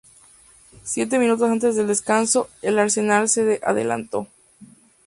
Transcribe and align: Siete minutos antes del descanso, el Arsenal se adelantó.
Siete 0.83 1.19
minutos 1.19 1.47
antes 1.51 1.75
del 1.75 1.85
descanso, 1.85 2.49
el 2.63 2.79
Arsenal 2.79 3.29
se 3.29 3.59
adelantó. 3.61 4.27